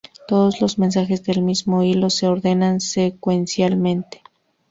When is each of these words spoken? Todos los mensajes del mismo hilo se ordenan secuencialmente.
Todos 0.27 0.61
los 0.61 0.79
mensajes 0.79 1.23
del 1.25 1.43
mismo 1.43 1.83
hilo 1.83 2.09
se 2.09 2.25
ordenan 2.25 2.79
secuencialmente. 2.79 4.23